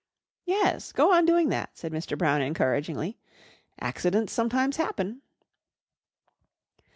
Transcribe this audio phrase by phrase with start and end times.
[0.47, 2.17] "Yes, go on doing that," said Mr.
[2.17, 3.19] Brown encouragingly.
[3.79, 5.21] "Accidents sometimes happen."